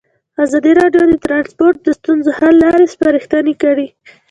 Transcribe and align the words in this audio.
ازادي 0.43 0.71
راډیو 0.81 1.03
د 1.07 1.13
ترانسپورټ 1.25 1.75
د 1.83 1.87
ستونزو 1.99 2.29
حل 2.39 2.53
لارې 2.63 2.91
سپارښتنې 2.93 3.53
کړي. 3.63 3.87